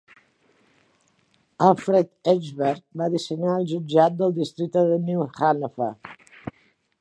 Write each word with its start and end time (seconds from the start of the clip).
Alfred 1.65 2.09
Eichberg 2.33 2.81
va 3.03 3.11
dissenyar 3.17 3.53
el 3.59 3.69
jutjat 3.73 4.17
del 4.23 4.35
districte 4.39 4.85
de 4.93 4.99
New 5.11 5.23
Hanover. 5.29 5.93